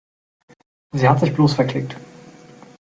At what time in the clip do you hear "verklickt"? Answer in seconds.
1.53-1.95